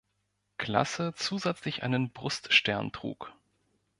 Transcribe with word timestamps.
Klasse 0.57 1.13
zusätzlich 1.15 1.83
einen 1.83 2.09
Bruststern 2.11 2.91
trug. 2.91 3.35